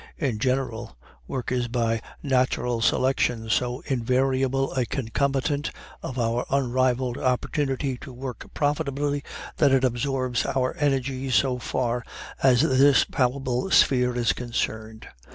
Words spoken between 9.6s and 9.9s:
it